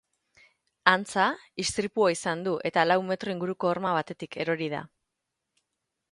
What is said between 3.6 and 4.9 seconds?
horma batetik erori da.